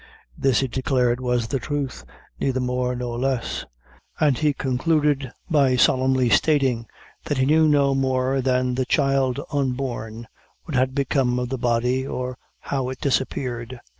This 0.35 0.61
he 0.61 0.67
declared 0.67 1.19
was 1.19 1.45
the 1.49 1.59
truth, 1.59 2.05
neither 2.39 2.59
more 2.59 2.95
nor 2.95 3.19
less, 3.19 3.65
and 4.19 4.35
he 4.35 4.51
concluded 4.51 5.31
by 5.47 5.75
solemnly 5.75 6.27
stating, 6.31 6.87
that 7.25 7.37
he 7.37 7.45
knew 7.45 7.67
no 7.67 7.93
more 7.93 8.41
than 8.41 8.73
the 8.73 8.85
child 8.85 9.39
unborn 9.53 10.27
what 10.63 10.73
had 10.73 10.95
become 10.95 11.37
of 11.37 11.49
the 11.49 11.59
body, 11.59 12.07
or 12.07 12.39
how 12.61 12.89
it 12.89 12.99
disappeared. 12.99 13.79